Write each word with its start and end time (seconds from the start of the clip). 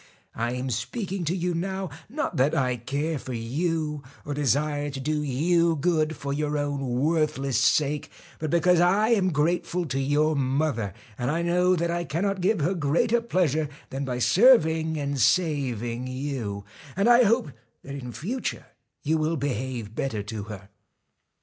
I 0.33 0.53
am 0.53 0.71
speaking 0.71 1.25
to 1.25 1.35
you 1.35 1.53
now, 1.53 1.91
not 2.09 2.35
that 2.37 2.55
I 2.55 2.75
care 2.75 3.19
for 3.19 3.33
you 3.35 4.01
or 4.25 4.33
desire 4.33 4.89
to 4.89 4.99
do 4.99 5.21
you 5.21 5.75
good 5.75 6.15
for 6.15 6.33
your 6.33 6.57
own 6.57 6.99
worthless 6.99 7.59
sake, 7.61 8.09
but 8.39 8.49
because 8.49 8.79
I 8.79 9.09
am 9.09 9.31
grateful 9.31 9.85
to 9.85 9.99
your 9.99 10.35
mother, 10.35 10.95
and 11.19 11.29
I 11.29 11.43
know 11.43 11.75
that 11.75 11.91
I 11.91 12.03
cannot 12.03 12.41
give 12.41 12.61
her 12.61 12.73
greater 12.73 13.21
pleasure 13.21 13.69
than 13.91 14.03
by 14.03 14.17
serving 14.17 14.97
and 14.97 15.19
saving 15.19 16.07
you, 16.07 16.65
and 16.95 17.07
I 17.07 17.21
hope 17.23 17.51
that 17.83 17.93
in 17.93 18.11
future 18.11 18.65
you 19.03 19.19
will 19.19 19.37
behave 19.37 19.93
better 19.93 20.23
to 20.23 20.43
her. 20.45 20.69